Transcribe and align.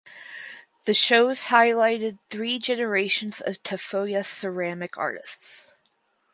The 0.85 0.95
shows 0.95 1.43
highlighted 1.43 2.17
three 2.31 2.57
generations 2.57 3.39
of 3.39 3.61
Tafoya 3.61 4.25
ceramic 4.25 4.97
artists. 4.97 5.75